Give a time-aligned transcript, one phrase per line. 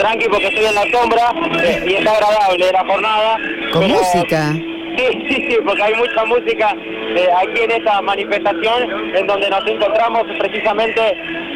[0.00, 3.38] tranqui porque estoy en la sombra eh, y está agradable la jornada.
[3.72, 4.52] Con música.
[4.96, 6.74] Sí, sí, sí, porque hay mucha música
[7.36, 11.00] aquí en esta manifestación en donde nos encontramos precisamente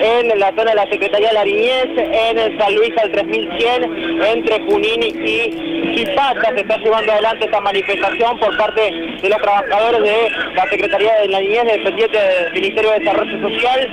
[0.01, 4.61] en la zona de la Secretaría de la Niñez, en San Luis al 3100, entre
[4.65, 6.53] Junín y Chipata.
[6.55, 11.29] Se está llevando adelante esta manifestación por parte de los trabajadores de la Secretaría de
[11.29, 13.91] la Niñez, dependiente del Ministerio de Desarrollo Social.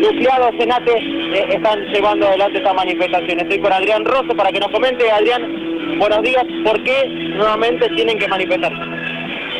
[0.00, 3.40] Nucleado Senate eh, están llevando adelante esta manifestación.
[3.40, 5.10] Estoy con Adrián Rosso para que nos comente.
[5.10, 6.44] Adrián, buenos días.
[6.64, 8.95] ¿Por qué nuevamente tienen que manifestar?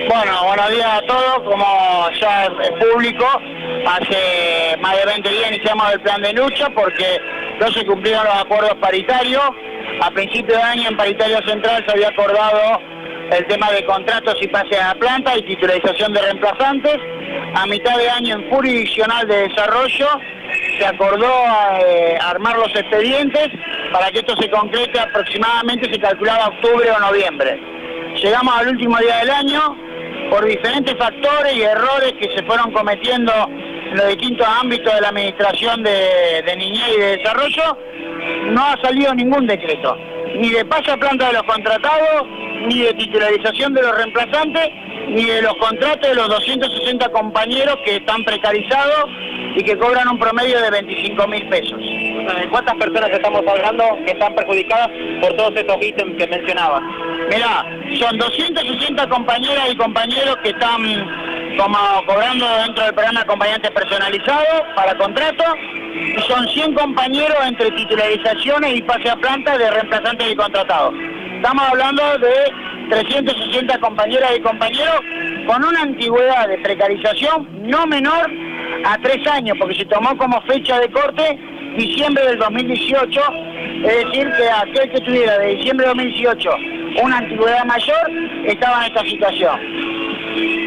[0.09, 1.43] Bueno, buenos días a todos.
[1.45, 3.27] Como ya es público,
[3.87, 7.21] hace más de 20 días iniciamos el plan de lucha porque
[7.59, 9.43] no se cumplieron los acuerdos paritarios.
[10.01, 12.81] A principio de año en paritario central se había acordado
[13.33, 16.99] el tema de contratos y pase a la planta y titularización de reemplazantes.
[17.55, 20.09] A mitad de año en jurisdiccional de desarrollo
[20.79, 21.33] se acordó
[21.85, 23.49] eh, armar los expedientes
[23.93, 27.61] para que esto se concrete aproximadamente, se calculaba octubre o noviembre.
[28.23, 29.77] Llegamos al último día del año,
[30.31, 35.09] por diferentes factores y errores que se fueron cometiendo en los distintos ámbitos de la
[35.09, 37.79] administración de, niñez y de desarrollo,
[38.47, 39.97] no ha salido ningún decreto,
[40.37, 42.27] ni de pase a planta de los contratados,
[42.67, 44.71] ni de titularización de los reemplazantes,
[45.09, 49.05] ni de los contratos de los 260 compañeros que están precarizados
[49.57, 51.81] y que cobran un promedio de 25 mil pesos.
[51.81, 54.91] ¿De cuántas personas estamos hablando que están perjudicadas
[55.23, 56.81] por todos estos ítems que mencionaba?
[57.31, 57.65] Mirá,
[57.99, 64.95] son 260 compañeras y compañeros que están como cobrando dentro del programa acompañante personalizado para
[64.99, 65.45] contrato
[65.95, 70.95] y son 100 compañeros entre titularizaciones y pase a planta de reemplazantes y contratados.
[71.37, 72.53] Estamos hablando de
[72.91, 75.01] 360 compañeras y compañeros
[75.47, 78.31] con una antigüedad de precarización no menor
[78.87, 81.39] a tres años, porque se tomó como fecha de corte
[81.77, 83.21] diciembre del 2018,
[83.85, 86.51] es decir, que aquel que tuviera de diciembre del 2018
[87.03, 88.11] una antigüedad mayor
[88.47, 89.61] estaba en esta situación.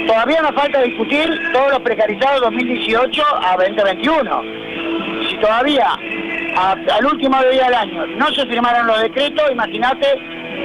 [0.08, 4.42] Todavía nos falta discutir todos los precarizados 2018 a 2021.
[5.30, 5.88] Si todavía
[6.56, 10.08] al último día del año no se firmaron los decretos, imagínate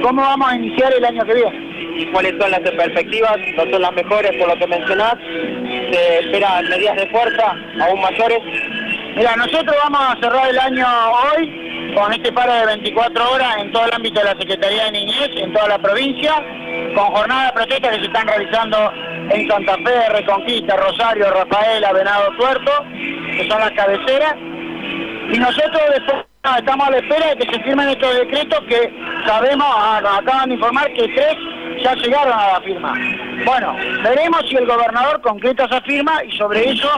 [0.03, 1.64] cómo vamos a iniciar el año que viene.
[1.97, 3.37] ¿Y cuáles son las perspectivas?
[3.55, 5.15] ¿No son las mejores por lo que mencionás?
[5.91, 8.39] ¿Se esperan medidas de fuerza aún mayores?
[9.15, 10.85] Mira, nosotros vamos a cerrar el año
[11.33, 14.91] hoy con este paro de 24 horas en todo el ámbito de la Secretaría de
[14.91, 16.33] Niñez, en toda la provincia,
[16.93, 18.91] con jornadas de protesta que se están realizando
[19.31, 22.71] en Santa Fe, Reconquista, Rosario, Rafaela, Venado Tuerto,
[23.37, 24.35] que son las cabeceras.
[25.31, 25.81] Y nosotros
[26.57, 28.93] estamos a la espera de que se firmen estos decretos que
[29.25, 31.37] sabemos, acaban de informar que tres
[31.85, 32.93] ya llegaron a la firma.
[33.45, 36.89] Bueno, veremos si el gobernador concreta esa firma y sobre eso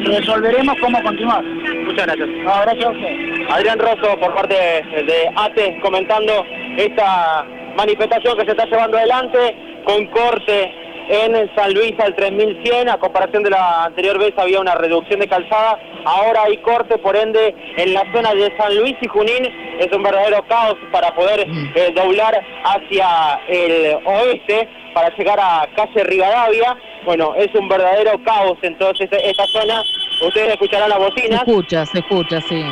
[0.00, 1.42] resolveremos cómo continuar.
[1.42, 2.28] Muchas gracias.
[2.28, 3.50] No, gracias a usted.
[3.50, 6.44] Adrián Rosso, por parte de ATE, comentando
[6.76, 7.46] esta
[7.76, 13.42] manifestación que se está llevando adelante con corte en San Luis al 3100, a comparación
[13.42, 17.94] de la anterior vez había una reducción de calzada, ahora hay corte, por ende en
[17.94, 19.44] la zona de San Luis y Junín.
[19.78, 26.04] Es un verdadero caos para poder eh, doblar hacia el oeste para llegar a calle
[26.04, 26.74] Rivadavia,
[27.04, 29.82] bueno, es un verdadero caos entonces esta zona,
[30.26, 31.36] ustedes escucharán la bocina.
[31.36, 32.64] Se escucha, se escucha, sí.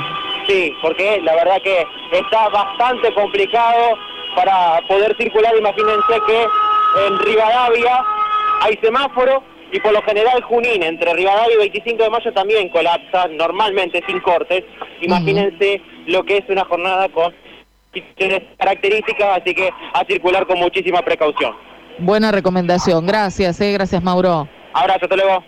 [0.47, 3.99] Sí, porque la verdad que está bastante complicado
[4.35, 6.47] para poder circular, imagínense que
[7.07, 8.05] en Rivadavia
[8.65, 9.43] hay semáforo
[9.73, 14.21] y por lo general Junín entre Rivadavia y 25 de mayo también colapsa normalmente sin
[14.21, 14.65] cortes.
[15.03, 17.35] Imagínense lo que es una jornada con
[18.59, 21.55] características, así que a circular con muchísima precaución.
[21.99, 24.49] Buena recomendación, gracias, eh, gracias Mauro.
[24.73, 25.45] Abrazo, hasta luego.